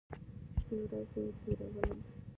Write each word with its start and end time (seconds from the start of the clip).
شپې 0.61 0.75
ورځې 0.89 1.23
تېرولې. 1.41 1.83